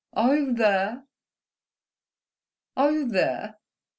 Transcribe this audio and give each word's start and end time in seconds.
Are 0.13 0.35
you 0.35 0.55
theah?... 0.55 1.05
Are 2.75 2.89
you 2.91 3.07
theah?" 3.07 3.59